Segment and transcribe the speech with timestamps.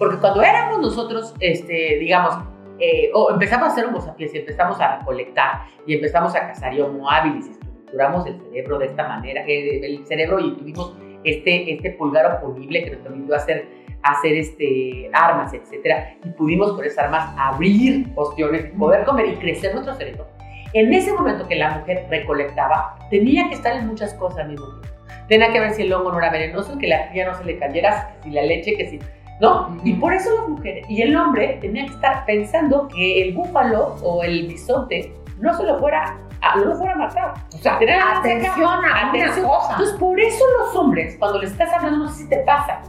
[0.00, 2.34] Porque cuando éramos nosotros, este, digamos,
[2.78, 6.80] eh, o empezamos a hacer un y empezamos a recolectar y empezamos a cazar y
[6.80, 11.90] homo habilis estructuramos el cerebro de esta manera, eh, el cerebro y tuvimos este, este
[11.90, 13.68] pulgar oponible que nos permitió hacer,
[14.02, 19.74] hacer este, armas, etcétera, y pudimos con esas armas abrir ostiones, poder comer y crecer
[19.74, 20.26] nuestro cerebro.
[20.72, 24.66] En ese momento que la mujer recolectaba, tenía que estar en muchas cosas al mismo
[24.66, 24.88] tiempo.
[25.28, 27.58] Tenía que ver si el hongo no era venenoso, que la tía no se le
[27.58, 28.98] cayera, si la leche, que si
[29.40, 29.76] ¿no?
[29.84, 33.96] Y por eso las mujeres y el hombre tenía que estar pensando que el búfalo
[34.02, 37.34] o el bisonte no se lo fuera a, no lo fuera a matar.
[37.54, 39.46] O sea, atención a atención.
[39.46, 39.72] cosa.
[39.72, 42.82] Entonces, por eso los hombres, cuando les estás hablando, no sé si te pasa.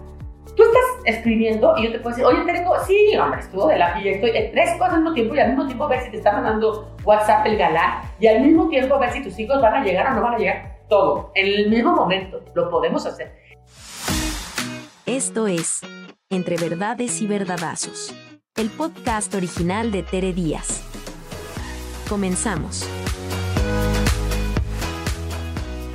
[0.55, 3.99] Tú estás escribiendo y yo te puedo decir, oye, tengo, sí, hombre, estuvo de la
[4.01, 6.17] y estoy en tres cosas al mismo tiempo y al mismo tiempo ver si te
[6.17, 9.83] está mandando WhatsApp el galán y al mismo tiempo ver si tus hijos van a
[9.83, 10.79] llegar o no van a llegar.
[10.89, 13.33] Todo, en el mismo momento, lo podemos hacer.
[15.05, 15.81] Esto es
[16.31, 18.15] entre Verdades y Verdadazos,
[18.55, 20.81] el podcast original de Tere Díaz.
[22.07, 22.89] Comenzamos.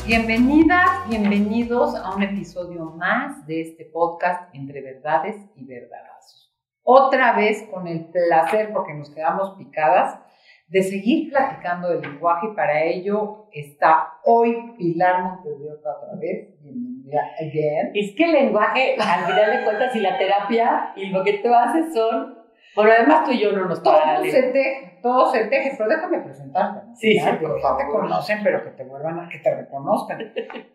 [0.06, 6.54] Bienvenidas, bienvenidos a un episodio más de este podcast Entre Verdades y Verdadazos.
[6.82, 10.20] Otra vez con el placer, porque nos quedamos picadas,
[10.68, 16.60] de seguir platicando del lenguaje y para ello está hoy Pilar Montes otra vez.
[16.60, 17.92] Bienvenida again.
[17.94, 21.54] Es que el lenguaje, al final de cuentas, y la terapia y lo que tú
[21.54, 22.36] haces son.
[22.74, 26.80] Bueno, además tú y yo no nos se teje, todo se teje, pero déjame presentarte.
[26.94, 27.78] Sí, sí, por favor.
[27.78, 30.18] te conocen, pero que te vuelvan a que te reconozcan.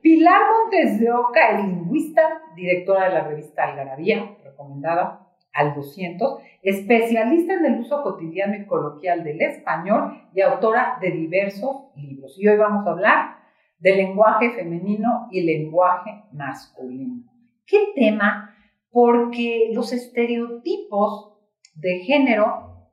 [0.01, 7.65] Pilar Montes de Oca, lingüista, directora de la revista Algarabía, recomendada al 200, especialista en
[7.65, 12.37] el uso cotidiano y coloquial del español y autora de diversos libros.
[12.37, 13.35] Y hoy vamos a hablar
[13.79, 17.23] de lenguaje femenino y lenguaje masculino.
[17.65, 18.55] ¿Qué tema?
[18.91, 21.33] Porque los estereotipos
[21.75, 22.91] de género,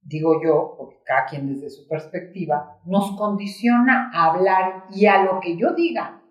[0.00, 5.40] digo yo, porque cada quien desde su perspectiva, nos condiciona a hablar y a lo
[5.40, 6.22] que yo diga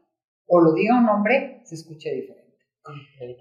[0.48, 2.43] o lo diga un hombre, se escuche diferente.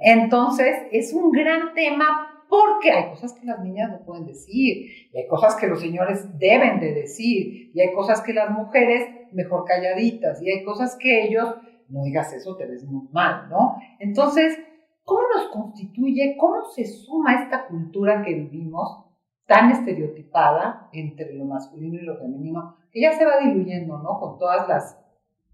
[0.01, 5.19] Entonces, es un gran tema porque hay cosas que las niñas no pueden decir, y
[5.19, 9.65] hay cosas que los señores deben de decir, y hay cosas que las mujeres mejor
[9.65, 11.55] calladitas, y hay cosas que ellos,
[11.89, 13.77] no digas eso, te ves muy mal, ¿no?
[14.01, 14.59] Entonces,
[15.03, 19.07] ¿cómo nos constituye, cómo se suma esta cultura que vivimos
[19.47, 24.21] tan estereotipada entre lo masculino y lo femenino, que ya se va diluyendo, ¿no?
[24.21, 24.99] Con todas las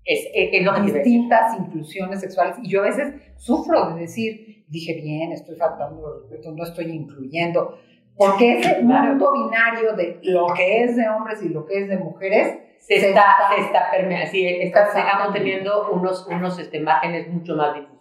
[0.05, 2.57] es, es, distintas inclusiones sexuales.
[2.63, 7.79] Y yo a veces sufro de decir, dije bien, estoy faltando respeto, no estoy incluyendo.
[8.17, 11.99] Porque ese mundo binario de lo que es de hombres y lo que es de
[11.99, 17.55] mujeres se, está, se está permeando, sí, está, está teniendo unos, unos este, márgenes mucho
[17.55, 17.98] más difusos.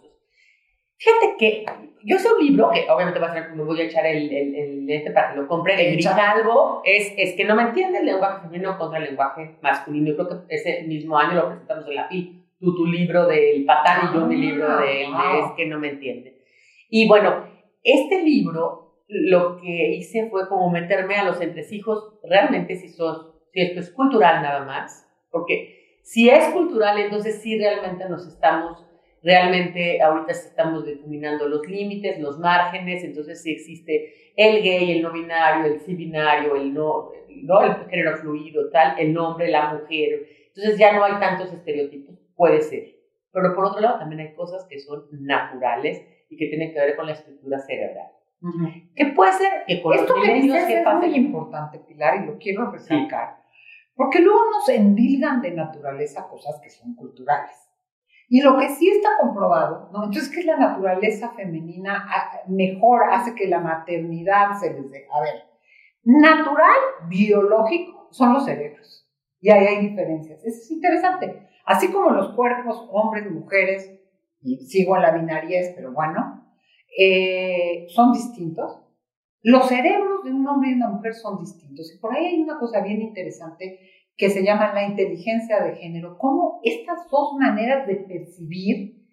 [0.98, 1.64] Fíjate que
[2.02, 4.54] yo sé un libro que obviamente va a ser, me voy a echar el, el,
[4.54, 8.06] el este para que lo compre, el Grijalvo, es, es que no me entiende el
[8.06, 10.08] lenguaje femenino contra el lenguaje masculino.
[10.08, 12.44] Yo creo que ese mismo año lo presentamos en la PI.
[12.58, 15.90] Tú tu libro del patán y yo mi libro ah, de Es que no me
[15.90, 16.42] entiende.
[16.90, 17.44] Y bueno,
[17.84, 23.60] este libro lo que hice fue como meterme a los entresijos, realmente si, sos, si
[23.60, 28.87] esto es cultural nada más, porque si es cultural, entonces sí realmente nos estamos
[29.22, 35.12] realmente ahorita estamos determinando los límites, los márgenes, entonces si existe el gay, el no
[35.12, 37.10] binario, el sí binario, el no,
[37.42, 40.26] no el género fluido, tal, el hombre, la mujer.
[40.48, 42.96] Entonces ya no hay tantos estereotipos, puede ser.
[43.32, 46.96] Pero por otro lado también hay cosas que son naturales y que tienen que ver
[46.96, 48.12] con la estructura cerebral.
[48.94, 52.70] ¿Qué puede ser que con Esto que dices es muy importante, Pilar, y lo quiero
[52.70, 53.38] recalcar.
[53.94, 57.67] Porque luego nos endilgan de naturaleza cosas que son culturales.
[58.28, 60.04] Y lo que sí está comprobado, ¿no?
[60.04, 65.06] Entonces, que la naturaleza femenina ah, mejor hace que la maternidad se les dé.
[65.10, 65.44] A ver,
[66.04, 66.76] natural,
[67.08, 69.08] biológico, son los cerebros.
[69.40, 70.44] Y ahí hay diferencias.
[70.44, 71.48] Eso es interesante.
[71.64, 73.98] Así como los cuerpos, hombres, mujeres,
[74.42, 76.44] y sigo en la binariez, pero bueno,
[76.98, 78.82] eh, son distintos.
[79.42, 81.94] Los cerebros de un hombre y una mujer son distintos.
[81.94, 83.80] Y por ahí hay una cosa bien interesante
[84.18, 89.06] que se llama la inteligencia de género, cómo estas dos maneras de percibir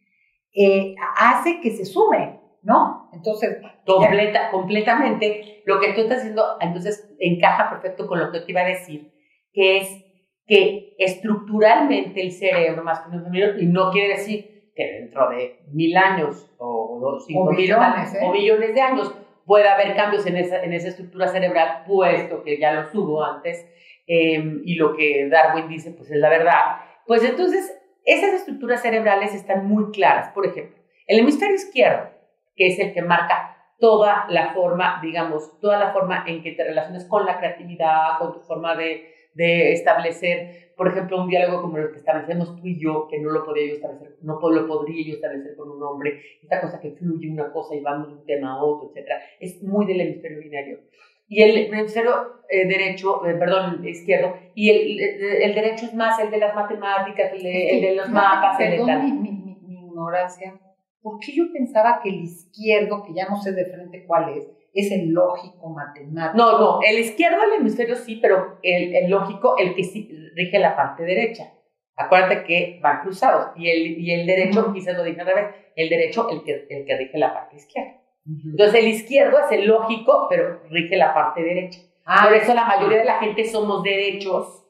[0.54, 3.10] eh, hace que se sume, ¿no?
[3.14, 8.52] Entonces, Completa, completamente, lo que tú estás haciendo, entonces encaja perfecto con lo que te
[8.52, 9.12] iba a decir,
[9.54, 10.06] que es
[10.48, 16.52] que estructuralmente el cerebro masculino femenino, y no quiere decir que dentro de mil años
[16.58, 18.20] o, cinco mil millones, ¿eh?
[18.24, 19.16] o millones de años
[19.46, 23.68] pueda haber cambios en esa, en esa estructura cerebral, puesto que ya los hubo antes,
[24.08, 27.76] Em, y lo que Darwin dice, pues es la verdad, pues entonces
[28.06, 30.30] esas estructuras cerebrales están muy claras.
[30.30, 32.10] Por ejemplo, el hemisferio izquierdo,
[32.56, 36.64] que es el que marca toda la forma, digamos, toda la forma en que te
[36.64, 41.78] relacionas con la creatividad, con tu forma de, de establecer, por ejemplo, un diálogo como
[41.78, 45.06] el que establecemos tú y yo, que no lo podría yo establecer, no lo podría
[45.06, 48.26] yo establecer con un hombre, esta cosa que fluye una cosa y vamos de un
[48.26, 50.80] tema a otro, etcétera, es muy del hemisferio binario.
[51.28, 55.00] Y el hemisferio eh, derecho, eh, perdón, izquierdo, y el,
[55.42, 58.86] el, derecho es más el de las matemáticas, el de, el de los mapas, el
[58.86, 59.32] de mi, mi,
[59.62, 60.60] mi ignorancia,
[61.02, 64.48] ¿por qué yo pensaba que el izquierdo, que ya no sé de frente cuál es,
[64.76, 66.38] es el lógico matemático.
[66.38, 70.60] No, no, el izquierdo del hemisferio sí, pero el, el, lógico, el que sí rige
[70.60, 71.54] la parte derecha.
[71.96, 73.52] Acuérdate que van cruzados.
[73.56, 76.86] Y el, y el derecho, quizás lo dije al revés, el derecho, el que, el
[76.86, 78.02] que rige la parte izquierda.
[78.26, 81.80] Entonces el izquierdo es el lógico, pero rige la parte derecha.
[82.06, 84.66] Ah, por eso la mayoría de la gente somos derechos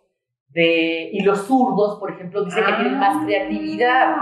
[0.49, 3.23] de, y los zurdos, por ejemplo, dicen que tienen más ah.
[3.25, 4.15] creatividad.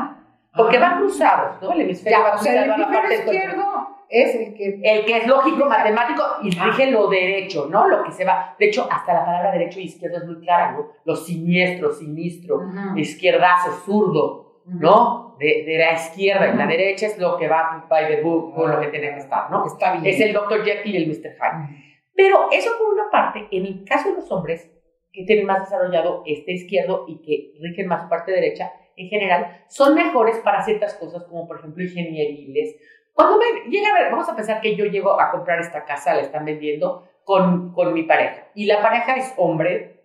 [0.56, 1.72] Porque van cruzados, ¿no?
[1.72, 4.80] El hemisferio va cruzado a la parte izquierdo es el que...
[4.84, 7.88] El que es lógico, matemático y rige lo derecho, ¿no?
[7.88, 8.56] Lo que se va...
[8.60, 10.88] De hecho, hasta la palabra derecho y izquierdo es muy clara, ¿no?
[11.04, 12.62] Lo siniestro, sinistro,
[12.96, 15.36] izquierdazo, zurdo, ¿no?
[15.40, 18.68] De, de, la izquierda y la derecha es lo que va by the book, o
[18.68, 19.66] lo que tiene que estar, ¿no?
[19.66, 20.06] Está bien.
[20.06, 20.64] Es el Dr.
[20.64, 21.34] Jekyll y el Mr.
[21.34, 21.84] Hyde.
[22.16, 24.70] Pero eso por una parte, en el caso de los hombres,
[25.12, 29.64] que tienen más desarrollado este izquierdo y que rigen más su parte derecha, en general,
[29.68, 32.76] son mejores para ciertas cosas, como por ejemplo ingenieriles,
[33.14, 36.16] cuando me llega a ver, vamos a pensar que yo llego a comprar esta casa,
[36.16, 38.48] la están vendiendo con, con mi pareja.
[38.56, 40.04] Y la pareja es hombre,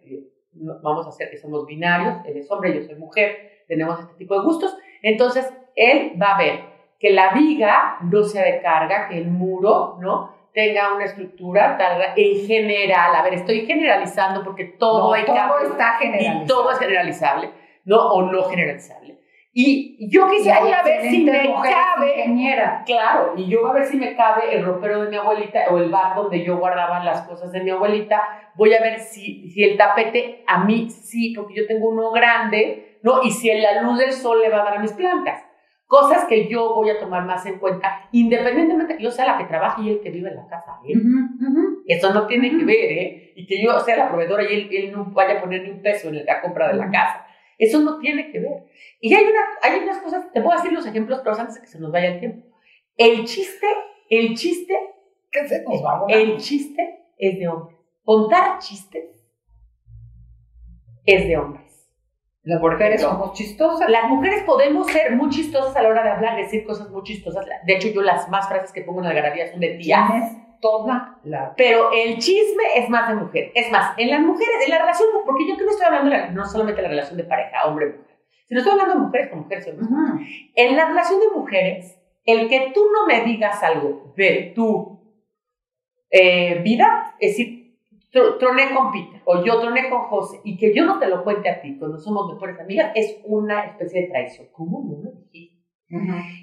[0.83, 4.35] vamos a hacer que somos binarios, él es hombre, yo soy mujer, tenemos este tipo
[4.35, 4.77] de gustos.
[5.03, 6.61] Entonces, él va a ver
[6.99, 10.37] que la viga no sea de carga, que el muro, ¿no?
[10.59, 15.37] tenga una estructura tal, en general, a ver, estoy generalizando porque todo, hay todo
[15.71, 16.43] está generalizado.
[16.43, 17.51] Y todo es generalizable,
[17.85, 17.97] ¿no?
[18.09, 19.19] O no generalizable.
[19.53, 22.83] Y yo quisiera ver si me cabe, ingeniera.
[22.85, 25.79] claro, y yo voy a ver si me cabe el ropero de mi abuelita o
[25.79, 28.51] el bar donde yo guardaba las cosas de mi abuelita.
[28.55, 32.88] Voy a ver si, si el tapete a mí sí, porque yo tengo uno grande,
[33.03, 33.23] ¿no?
[33.23, 35.45] Y si la luz del sol le va a dar a mis plantas.
[35.87, 39.45] Cosas que yo voy a tomar más en cuenta, independientemente que yo sea la que
[39.45, 40.79] trabaje y el que vive en la casa.
[40.87, 40.93] ¿eh?
[41.87, 43.33] Eso no tiene que ver, ¿eh?
[43.35, 45.81] Y que yo sea la proveedora y él, él no vaya a poner ni un
[45.81, 47.25] peso en la compra de la casa.
[47.57, 48.65] Eso no tiene que ver.
[49.01, 51.67] Y hay, una, hay unas cosas, te puedo decir los ejemplos, pero antes de que
[51.67, 52.47] se nos vaya el tiempo.
[52.97, 53.67] El chiste,
[54.11, 54.75] el chiste,
[55.31, 57.79] ¿qué se nos va El chiste es de hombres.
[58.05, 59.25] Contar chistes
[61.05, 61.68] es de hombres.
[62.49, 63.91] Las mujeres somos chistosas.
[63.91, 67.45] Las mujeres podemos ser muy chistosas a la hora de hablar, decir cosas muy chistosas.
[67.67, 71.19] De hecho, yo las más frases que pongo en la garabía son de tías toda
[71.25, 71.53] la...
[71.59, 73.53] Pero el chisme es más de mujer.
[73.55, 76.31] Es más, en las mujeres, en la relación, porque yo que no estoy hablando de
[76.31, 79.69] no solamente la relación de pareja, hombre-mujer, sino estoy hablando de mujeres con mujeres.
[80.55, 85.23] En la relación de mujeres, el que tú no me digas algo de tu
[86.11, 87.68] eh, vida, es decir,
[88.11, 91.51] troné con Peter o yo troné con José y que yo no te lo cuente
[91.51, 94.49] a ti cuando somos mejores amigas, es una especie de traición.
[94.53, 95.59] ¿Cómo no me dijiste?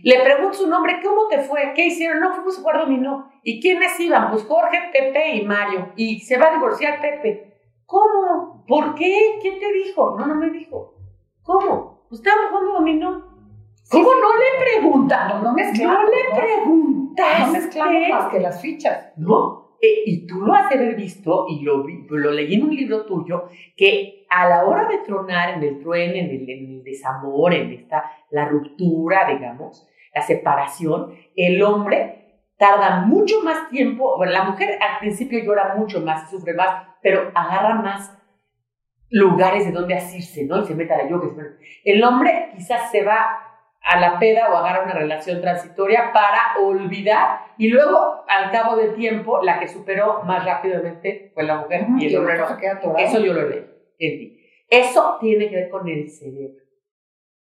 [0.04, 1.74] Le pregunto su nombre, ¿cómo te fue?
[1.76, 2.20] ¿Qué hicieron?
[2.20, 3.30] No, fuimos a jugar dominó.
[3.44, 4.32] ¿Y quiénes iban?
[4.32, 5.94] Pues Jorge, Pepe y Mario.
[5.96, 7.54] Y se va a divorciar Pepe.
[7.86, 8.66] ¿Cómo?
[8.68, 9.38] ¿Por qué?
[9.42, 10.16] ¿Quién te dijo?
[10.18, 10.96] No, no me dijo.
[11.44, 12.06] ¿Cómo?
[12.10, 13.36] Pues estábamos jugando dominó.
[13.92, 15.28] ¿Cómo no le preguntan?
[15.28, 17.48] No, no, me no le preguntas.
[17.48, 19.14] No mezclamos más que las fichas.
[19.16, 19.65] No.
[20.06, 23.46] Y tú lo has de haber visto, y lo, lo leí en un libro tuyo,
[23.76, 27.72] que a la hora de tronar en el trueno, en el, en el desamor, en
[27.72, 32.26] esta, la ruptura, digamos, la separación, el hombre
[32.58, 37.32] tarda mucho más tiempo, bueno, la mujer al principio llora mucho más sufre más, pero
[37.36, 38.18] agarra más
[39.10, 40.62] lugares de donde asirse, ¿no?
[40.62, 41.28] Y se mete a la yoga.
[41.84, 43.45] El hombre quizás se va
[43.86, 48.96] a la peda o agarra una relación transitoria para olvidar y luego al cabo del
[48.96, 52.98] tiempo la que superó más rápidamente fue la mujer y el hombre no.
[52.98, 53.64] Eso yo lo leí.
[54.68, 56.64] Eso tiene que ver con el cerebro,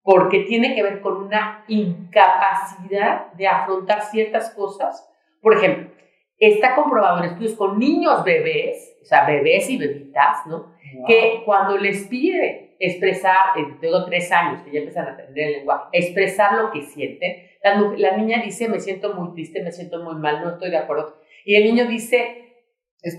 [0.01, 5.07] porque tiene que ver con una incapacidad de afrontar ciertas cosas.
[5.41, 5.91] Por ejemplo,
[6.39, 10.73] está comprobado en estudios con niños bebés, o sea, bebés y bebitas, ¿no?
[11.05, 15.53] Que cuando les pide expresar, eh, tengo tres años que ya empiezan a aprender el
[15.59, 20.03] lenguaje, expresar lo que sienten, la, la, niña dice, me siento muy triste, me siento
[20.03, 21.15] muy mal, no estoy de acuerdo.
[21.45, 22.41] Y el niño dice,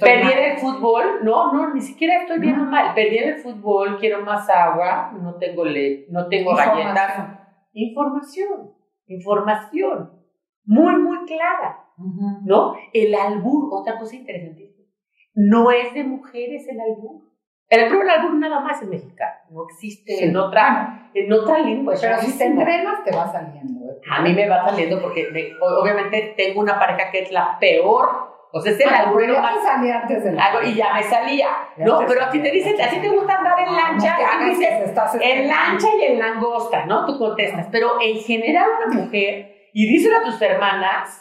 [0.01, 4.25] perdí en el fútbol, no, no, ni siquiera estoy bien mal, perdí el fútbol, quiero
[4.25, 7.39] más agua, no tengo le no tengo galletas.
[7.73, 8.75] Información,
[9.07, 10.13] información,
[10.65, 11.85] muy, muy clara,
[12.45, 12.75] ¿no?
[12.93, 14.89] El albur, otra cosa interesantísima,
[15.35, 17.31] no es de mujeres el albur.
[17.69, 20.25] El del albur nada más es mexicano, no existe Sí.
[20.25, 21.95] en, otra, en otra lengua.
[22.01, 23.91] Pero si te entrenas, te va saliendo.
[23.91, 23.97] ¿eh?
[24.11, 28.33] A mí me va saliendo porque me- obviamente tengo una pareja que es la peor.
[28.55, 30.45] O sea, es el Ah, ya más salía antes de la...
[30.45, 31.49] algo y ya me salía.
[31.79, 34.17] Ya No, pero si salía, te dicen, a ti te gusta andar en No, lancha,
[34.19, 37.07] no hagas dices, estás en lancha y en langosta, ¿no?
[37.07, 37.69] Tú contestas.
[37.73, 41.19] Pero en general una mujer, y díselo a tus hermanas,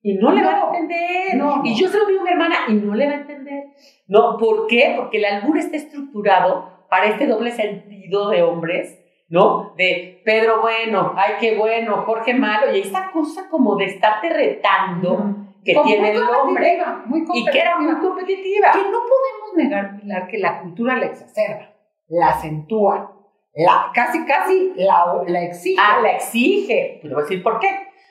[0.00, 1.34] y no le van a No, entender.
[1.36, 1.62] no, no.
[1.62, 3.64] Y yo se lo digo a mi hermana, y no le va a entender.
[4.08, 4.94] No, ¿por qué?
[4.96, 9.72] Porque el albur está estructurado para este doble sentido de hombres, ¿no?
[9.78, 15.36] De Pedro bueno, ay, qué bueno, Jorge malo, y esta cosa como de estarte retando
[15.64, 18.72] que Como tiene el hombre muy y que era muy competitiva.
[18.72, 21.72] Que no podemos negar, Pilar, que la cultura la exacerba,
[22.08, 23.10] la acentúa,
[23.54, 25.80] la, casi, casi la, la exige.
[25.80, 26.98] Ah, la exige.
[27.00, 27.70] Te voy a decir por qué.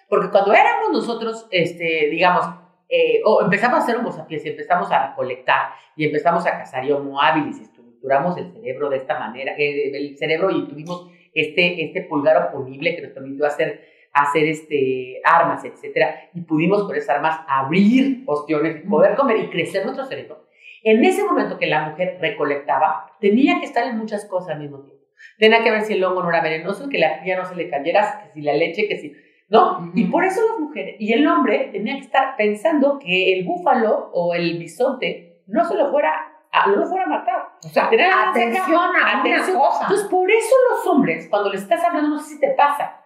[0.09, 2.49] Porque cuando éramos nosotros, este, digamos,
[2.89, 6.91] eh, o empezamos a hacer sapiens y empezamos a recolectar y empezamos a cazar y
[6.91, 7.61] homo habilis
[8.01, 12.49] y estructuramos el cerebro de esta manera, eh, el cerebro y tuvimos este, este pulgar
[12.49, 13.81] oponible que nos permitió hacer,
[14.13, 19.85] hacer este, armas, etcétera, y pudimos con esas armas abrir ostiones poder comer y crecer
[19.85, 20.47] nuestro cerebro.
[20.83, 24.79] En ese momento que la mujer recolectaba, tenía que estar en muchas cosas al mismo
[24.79, 25.05] tiempo.
[25.37, 27.69] Tenía que ver si el hongo no era venenoso, que la cría no se le
[27.69, 29.13] cayera, que si la leche, que si...
[29.47, 29.77] ¿No?
[29.77, 29.91] Ujú.
[29.95, 34.09] Y por eso las mujeres y el hombre tenía que estar pensando que el búfalo
[34.13, 37.49] o el bisonte no se lo fuera a, no lo fuera a matar.
[37.63, 39.55] o sea, Tener atención a Atención.
[39.57, 39.81] una cosa.
[39.83, 42.97] Entonces, por eso los hombres, cuando les estás hablando, no sé si te pasa.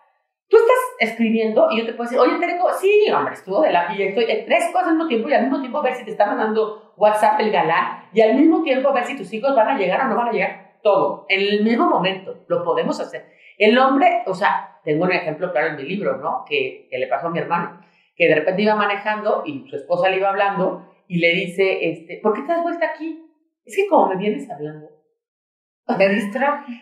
[0.47, 0.77] Tú estás
[1.11, 4.25] escribiendo y yo te puedo decir, oye, Tereco, sí, hombre, estuvo de la y estoy
[4.29, 6.93] en tres cosas al mismo tiempo y al mismo tiempo ver si te está mandando
[6.97, 10.07] WhatsApp el galán y al mismo tiempo ver si tus hijos van a llegar o
[10.07, 10.75] no van a llegar.
[10.83, 13.25] Todo, en el mismo momento, lo podemos hacer.
[13.57, 16.45] El hombre, o sea, tengo un ejemplo claro en mi libro, ¿no?
[16.47, 17.81] Que, que le pasó a mi hermano,
[18.15, 22.19] que de repente iba manejando y su esposa le iba hablando y le dice, este,
[22.21, 23.24] ¿por qué te has vuelto aquí?
[23.65, 24.87] Es que como me vienes hablando,
[25.97, 26.81] Me distraje.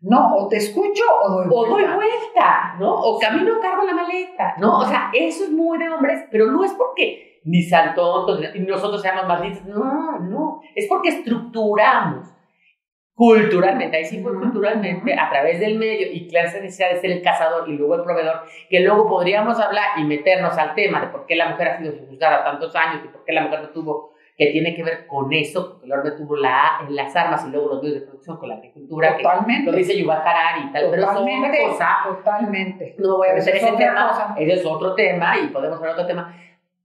[0.00, 1.94] No, o te escucho o doy o doy vuelta.
[1.94, 2.94] vuelta, ¿no?
[2.94, 4.80] O camino cargo la maleta, ¿no?
[4.80, 8.60] O sea, eso es muy de hombres, pero no es porque ni sean tontos y
[8.60, 12.26] nosotros seamos más listos, no, no, es porque estructuramos
[13.14, 17.12] culturalmente, ahí sí fue culturalmente, a través del medio y claro, esa necesidad de ser
[17.12, 21.06] el cazador y luego el proveedor, que luego podríamos hablar y meternos al tema de
[21.08, 23.68] por qué la mujer ha sido juzgada tantos años y por qué la mujer no
[23.68, 27.50] tuvo, que tiene que ver con eso, porque el hombre tuvo la, las armas y
[27.50, 29.70] luego los medios de producción con la agricultura, que Totalmente.
[29.70, 31.48] lo dice Yuval Harari y tal, pero es Totalmente.
[31.48, 31.96] otra cosa.
[32.08, 32.94] Totalmente.
[32.98, 34.34] No me voy a meter en ese tema, cosa.
[34.36, 36.36] ese es otro tema y podemos hablar otro tema.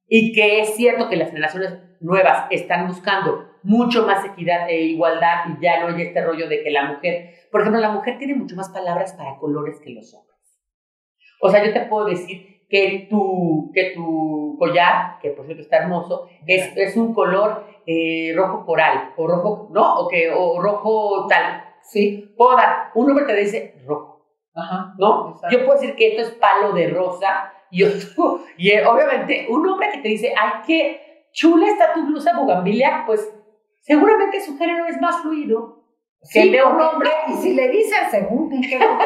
[0.07, 5.45] Y que es cierto que las generaciones nuevas están buscando mucho más equidad e igualdad
[5.49, 8.35] y ya no hay este rollo de que la mujer, por ejemplo, la mujer tiene
[8.35, 10.37] mucho más palabras para colores que los hombres.
[11.41, 15.77] O sea, yo te puedo decir que tu, que tu collar, que por cierto está
[15.77, 19.95] hermoso, es, es un color eh, rojo coral, o rojo, ¿no?
[20.01, 21.63] O, que, o rojo tal.
[21.81, 22.31] Sí.
[22.37, 24.25] Puedo dar, un hombre te dice rojo.
[24.53, 24.93] Ajá.
[24.97, 25.31] ¿no?
[25.31, 25.57] Exacto.
[25.57, 29.67] Yo puedo decir que esto es palo de rosa y, otro- y eh, obviamente un
[29.67, 33.33] hombre que te dice, ay, qué chula está tu blusa bugambilia, pues
[33.81, 35.78] seguramente su género es más fluido
[36.31, 37.09] que de un hombre.
[37.27, 39.03] Y si le dicen, según qué grupo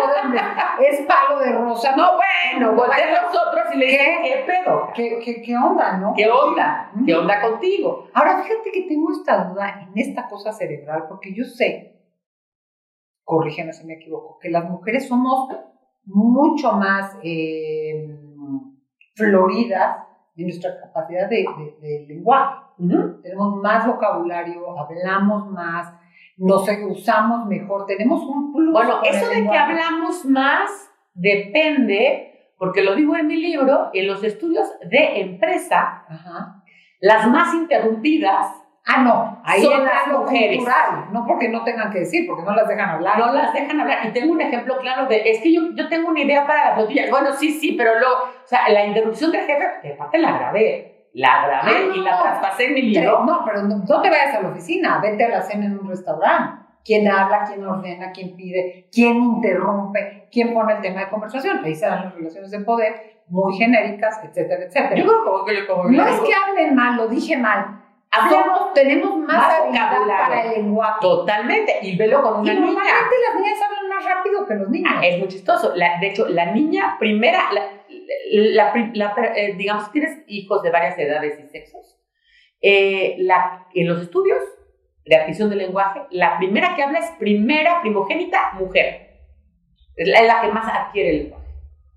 [0.79, 4.88] de es palo de rosa, No, bueno, voltean los otros y le dicen, ¿qué pedo?
[4.96, 6.13] ¿Qué, qué, qué onda, no?
[6.15, 6.91] ¿Qué onda?
[7.05, 8.08] ¿Qué onda contigo?
[8.13, 12.01] Ahora, fíjate que tengo esta duda en esta cosa cerebral, porque yo sé,
[13.24, 15.50] corrígeme si me equivoco, que las mujeres somos
[16.05, 18.08] mucho más eh,
[19.15, 19.98] floridas
[20.36, 22.60] en nuestra capacidad de, de- de lenguaje.
[23.22, 25.93] Tenemos más vocabulario, hablamos más,
[26.38, 28.72] nos usamos mejor, tenemos un plus.
[28.72, 30.70] Bueno, eso de que hablamos más
[31.13, 36.63] depende, porque lo digo en mi libro, en los estudios de empresa, Ajá.
[37.00, 38.48] las más interrumpidas
[38.86, 40.58] Ah, no, ahí Son las mujeres.
[40.58, 43.18] cultural, no porque no tengan que decir, porque no las dejan hablar.
[43.18, 44.06] no las dejan hablar.
[44.06, 46.75] Y tengo un ejemplo claro de, es que yo, yo tengo una idea para la
[46.75, 47.10] flotilla.
[47.10, 50.93] Bueno, sí, sí, pero lo, o sea, la interrupción del jefe, que aparte la grabé,
[51.13, 51.96] la grabé Ah, no.
[51.96, 53.24] y la traspasé en mi libro.
[53.25, 55.88] No, pero no, no te vayas a la oficina, vete a la cena en un
[55.89, 56.63] restaurante.
[56.86, 59.15] ¿Quién habla, quién ordena, quién pide, quién
[59.63, 61.62] interrumpe, quién pone el tema de conversación?
[61.63, 64.96] Ahí se dan las relaciones de poder muy genéricas, etcétera, etcétera.
[64.96, 67.79] Yo creo como que yo como no es que hablen mal, lo dije mal.
[68.12, 70.27] Hablamos Somos- tenemos más, más habilidad vocabulario.
[70.27, 70.98] para el lenguaje.
[71.01, 72.65] totalmente, y velo con Y una niña.
[72.65, 74.91] normalmente las niñas hablan más rápido que los niños.
[74.96, 75.72] Ah, es muy chistoso.
[75.75, 77.62] La- de hecho, la niña primera, la,
[78.32, 78.74] la-
[79.36, 82.00] eh, digamos, tienes hijos de varias edades y sexos.
[82.65, 84.39] eh, la- en los estudios
[85.05, 89.20] de adquisición del lenguaje, la primera que habla es primera primogénita mujer.
[89.98, 91.48] Es la, es la que más adquiere el lenguaje.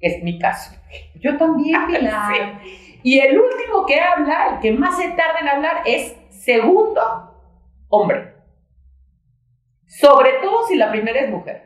[0.01, 0.73] Es mi caso.
[1.15, 2.61] Yo también, Pilar.
[2.63, 3.01] Sí.
[3.05, 7.01] Y el último que habla, el que más se tarda en hablar, es segundo
[7.89, 8.33] hombre.
[9.87, 11.66] Sobre todo si la primera es mujer.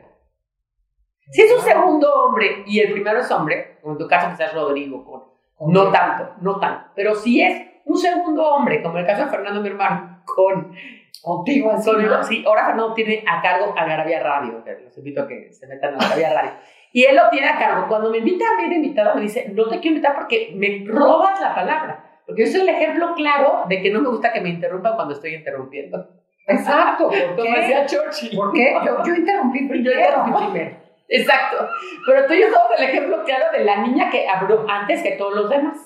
[1.31, 4.53] Si es un segundo hombre y el primero es hombre, como en tu caso quizás
[4.53, 9.07] Rodrigo, con, no tanto, no tanto, pero si es un segundo hombre, como en el
[9.07, 10.73] caso de Fernando, mi hermano, con
[11.21, 11.91] contigo así.
[12.27, 15.95] sí, ahora Fernando tiene a cargo a Garabia Radio, les invito a que se metan
[15.95, 16.51] a Garabia Radio.
[16.93, 17.87] Y él lo tiene a cargo.
[17.87, 20.83] Cuando me invita a mí de invitado, me dice, no te quiero invitar porque me
[20.85, 22.21] robas la palabra.
[22.25, 25.13] Porque yo soy el ejemplo claro de que no me gusta que me interrumpan cuando
[25.13, 26.09] estoy interrumpiendo.
[26.47, 27.09] Exacto.
[27.35, 28.35] Como decía Churchill.
[28.35, 28.75] ¿Por qué?
[28.85, 29.91] Yo, yo interrumpí primero.
[29.91, 30.75] Yo interrumpí primero.
[31.11, 31.67] Exacto.
[32.05, 35.11] Pero tú y yo somos el ejemplo claro de la niña que abrió antes que
[35.11, 35.77] todos los demás.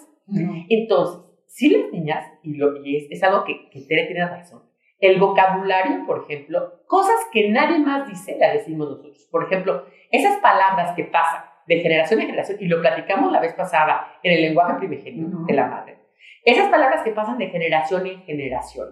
[0.69, 4.63] Entonces, si las niñas, y, lo, y es, es, algo que, que Tere tiene razón,
[4.99, 9.27] el vocabulario, por ejemplo, cosas que nadie más dice, las decimos nosotros.
[9.31, 13.53] Por ejemplo, esas palabras que pasan de generación en generación, y lo platicamos la vez
[13.53, 15.97] pasada en el lenguaje primigenio de la madre,
[16.43, 18.89] esas palabras que pasan de generación en generación,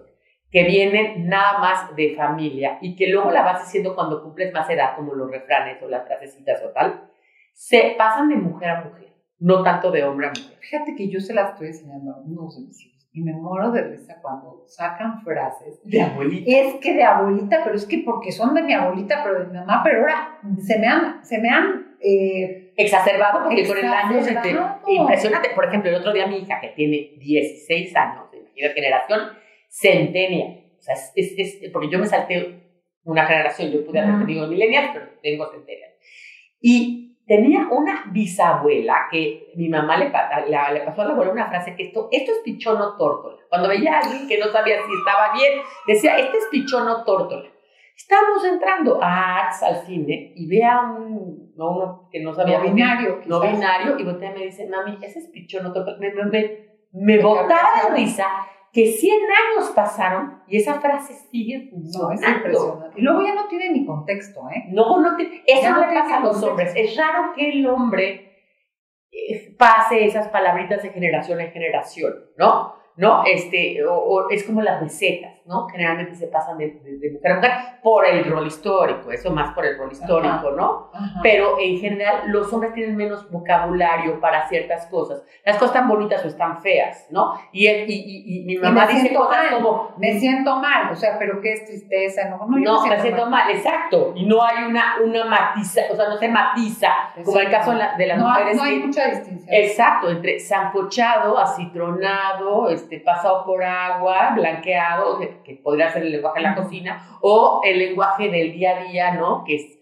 [0.54, 4.70] que vienen nada más de familia y que luego la vas diciendo cuando cumples más
[4.70, 7.10] edad, como los refranes o las frasecitas o tal,
[7.52, 10.56] se pasan de mujer a mujer, no tanto de hombre a mujer.
[10.60, 13.72] Fíjate que yo se las estoy enseñando a unos de mis hijos y me muero
[13.72, 16.44] de risa cuando sacan frases de abuelita.
[16.48, 19.58] Es que de abuelita, pero es que porque son de mi abuelita, pero de mi
[19.58, 24.22] mamá, pero ahora se me han, se me han eh, exacerbado porque con el año
[24.22, 24.56] se te
[24.86, 25.48] impresionante.
[25.52, 29.42] Por ejemplo, el otro día mi hija que tiene 16 años, de generación
[29.74, 30.46] centenia,
[30.78, 32.60] o sea, es, es, porque yo me salté
[33.02, 35.90] una generación, yo pude haber tenido millennials, pero tengo centenial.
[36.60, 41.74] Y tenía una bisabuela que mi mamá le, le pasó a la abuela una frase
[41.74, 43.42] que esto, esto es pichono tórtola.
[43.48, 47.50] Cuando veía a alguien que no sabía si estaba bien, decía, este es pichono tórtola.
[47.96, 52.58] Estamos entrando a Arts al cine y ve a un, no, uno que no sabía
[52.58, 55.98] no binario, no binario, y voltea y me dice, mami, ese es pichono tórtola.
[55.98, 56.58] Me, me, me,
[56.92, 58.26] me botaba de risa
[58.74, 62.08] que 100 años pasaron y esa frase sigue funcionando.
[62.08, 63.00] No, es impresionante.
[63.00, 64.64] Y luego ya no tiene ni contexto, ¿eh?
[64.70, 65.44] No, no tiene.
[65.46, 66.72] Eso no le pasa a los hombres.
[66.74, 68.32] Es raro que el hombre
[69.12, 72.74] eh, pase esas palabritas de generación en generación, ¿no?
[72.96, 73.24] ¿no?
[73.24, 75.68] Este, o, es como las recetas, ¿no?
[75.68, 76.80] Generalmente se pasan de,
[77.12, 77.50] mujer a mujer
[77.82, 80.90] por el rol histórico, eso más por el rol histórico, ¿no?
[81.22, 85.22] Pero en general los hombres tienen menos vocabulario para ciertas cosas.
[85.44, 87.38] Las cosas están bonitas o están feas, ¿no?
[87.52, 89.92] Y, y, y, mi mamá dice cosas como...
[89.98, 93.50] Me siento mal, o sea, pero qué es tristeza, no, no, no me, siento, mal.
[93.50, 94.12] exacto.
[94.14, 96.88] Y no hay una, una matiza, o sea, no se matiza,
[97.24, 98.56] como el caso de, las mujeres.
[98.56, 99.48] No hay mucha distinción.
[99.50, 106.48] Exacto, entre sancochado, acitronado, este, pasado por agua, blanqueado, que, podría ser el lenguaje de
[106.48, 109.44] la cocina, o el lenguaje del día a día, ¿no?
[109.44, 109.78] Que es,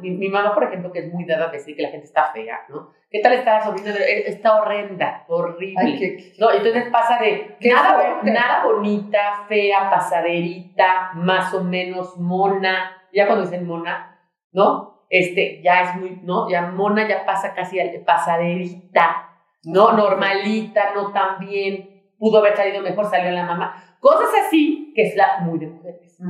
[0.00, 2.66] mi, mamá, por ejemplo, que es muy dada a decir que la gente está fea,
[2.68, 2.90] ¿no?
[3.10, 3.94] ¿Qué tal está la sobrina?
[3.94, 6.34] Está horrenda, horrible.
[6.38, 6.50] ¿no?
[6.50, 12.90] Entonces pasa de nada, nada bonita, fea, pasaderita, más o menos mona.
[13.12, 14.18] Ya cuando dicen mona,
[14.50, 15.04] ¿no?
[15.08, 16.50] Este, ya es muy, ¿no?
[16.50, 19.28] Ya mona ya pasa casi a pasaderita,
[19.62, 19.92] ¿no?
[19.92, 23.93] Normalita, no tan bien pudo haber salido mejor, salió la mamá.
[24.04, 26.20] Cosas así, que es la muy de mujeres.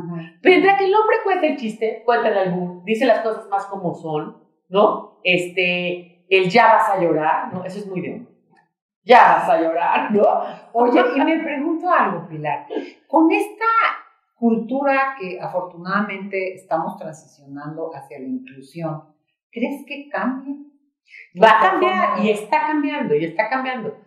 [0.44, 3.92] Mientras que el hombre cuenta el chiste, cuenta el álbum, dice las cosas más como
[3.92, 5.18] son, ¿no?
[5.24, 7.64] Este, el ya vas a llorar, ¿no?
[7.64, 8.32] Eso es muy de hombre.
[9.02, 10.22] Ya vas a llorar, ¿no?
[10.72, 12.68] Oye, y me pregunto algo, Pilar.
[13.08, 13.64] Con esta
[14.37, 19.02] cultura que afortunadamente estamos transicionando hacia la inclusión,
[19.50, 20.58] ¿crees que cambie?
[21.42, 23.98] Va a cambiar y está cambiando, y está cambiando.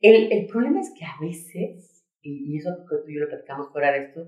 [0.00, 1.95] El, el problema es que a veces,
[2.26, 4.20] y, eso tú y yo lo platicamos fuera de esto,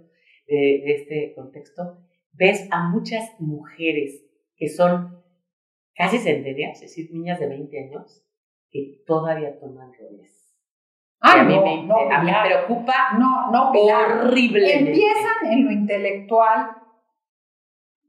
[0.46, 1.98] de, este contexto,
[2.32, 4.24] ves a muchas mujeres
[4.56, 5.22] que son
[5.94, 8.24] casi centenias, es decir, niñas de 20 años,
[8.70, 10.56] que todavía toman roles.
[11.20, 14.90] Ah, a mí, no, me, no, a mí me preocupa no, no, horriblemente.
[14.90, 16.76] Empiezan en lo intelectual,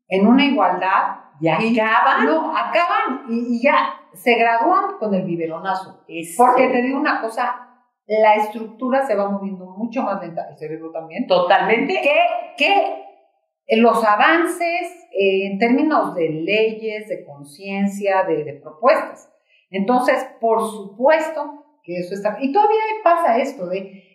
[0.08, 1.16] en una igualdad.
[1.42, 2.26] Y acaban.
[2.26, 6.04] No, acaban y ya se gradúan con el biberonazo.
[6.38, 7.69] Porque te digo una cosa,
[8.10, 11.28] la estructura se va moviendo mucho más lenta, el cerebro también.
[11.28, 12.02] Totalmente.
[12.02, 12.18] Que,
[12.58, 19.32] que los avances eh, en términos de leyes, de conciencia, de, de propuestas.
[19.70, 22.38] Entonces, por supuesto que eso está...
[22.42, 24.09] Y todavía pasa esto de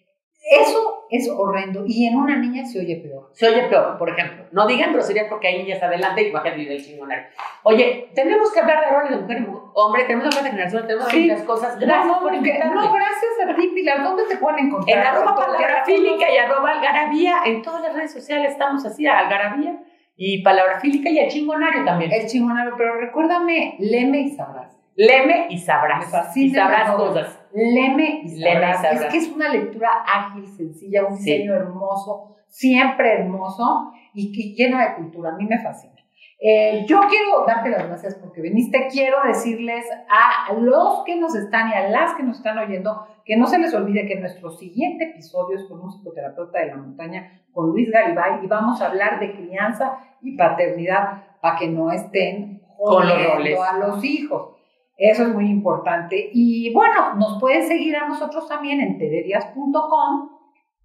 [0.45, 3.31] eso es horrendo y en una niña se oye peor.
[3.33, 4.45] Se oye peor, por ejemplo.
[4.53, 7.27] No digan groserías porque hay niñas adelante y bajan del chingonario.
[7.63, 11.09] Oye, tenemos que hablar de roles de mujer hombre, tenemos que hablar de generación, tenemos
[11.09, 11.79] que hablar de cosas.
[11.79, 12.75] Gracias no, por invitarme.
[12.75, 14.03] No, gracias a ti, Pilar.
[14.03, 14.99] ¿Dónde te pueden encontrar?
[14.99, 17.37] En arroba palabra fílica y arroba algarabía.
[17.47, 19.83] En todas las redes sociales estamos así, a algarabía
[20.17, 22.13] y palabra fílica y el chingonario también.
[22.13, 24.79] El chingonario, pero recuérdame, leme y sabrás.
[24.97, 26.37] Leme y sabrás.
[26.37, 27.41] y sabrás cosas.
[27.55, 28.85] Leme y sabrás.
[28.93, 33.93] Es que es una lectura ágil, sencilla, un diseño hermoso, siempre hermoso.
[34.13, 35.31] y, llena de cultura.
[35.31, 35.95] A mí me fascina.
[36.41, 38.89] Eh, yo quiero darte las gracias porque viniste.
[38.91, 43.37] Quiero decirles a los que nos están y a las que nos están oyendo que
[43.37, 47.41] no se les olvide que nuestro siguiente episodio es con un psicoterapeuta de la montaña,
[47.53, 52.61] con Luis Garibay, y vamos a hablar de crianza y paternidad para que no estén
[52.77, 54.54] con a los hijos.
[54.97, 56.31] Eso es muy importante.
[56.33, 60.31] Y bueno, nos pueden seguir a nosotros también en teredias.com.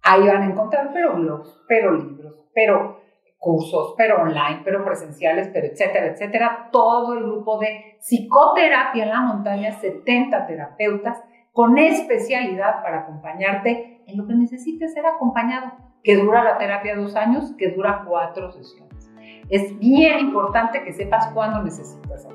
[0.02, 3.00] Ahí van a encontrar pero blogs, pero libros, pero
[3.38, 6.68] cursos, pero online, pero presenciales, pero etcétera, etcétera.
[6.72, 14.16] Todo el grupo de psicoterapia en la montaña, 70 terapeutas con especialidad para acompañarte en
[14.16, 19.10] lo que necesites ser acompañado, que dura la terapia dos años, que dura cuatro sesiones.
[19.48, 22.26] Es bien importante que sepas cuándo necesitas.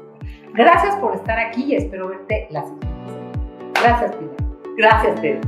[0.56, 2.88] Gracias por estar aquí y espero verte la siguiente
[3.74, 4.36] Gracias, Pilar.
[4.78, 5.42] Gracias, Ted.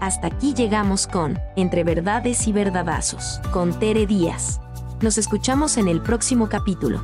[0.00, 4.60] Hasta aquí llegamos con Entre Verdades y Verdadazos, con Tere Díaz.
[5.00, 7.00] Nos escuchamos en el próximo capítulo.